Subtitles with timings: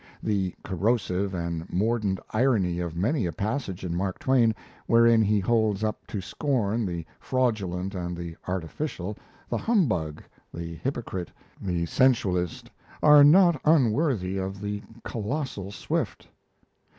[0.23, 4.55] The corrosive and mordant irony of many a passage in Mark Twain,
[4.87, 9.15] wherein he holds up to scorn the fraudulent and the artificial,
[9.47, 12.67] the humbug, the hypocrite, the sensualist,
[13.03, 16.27] are not unworthy of the colossal Swift.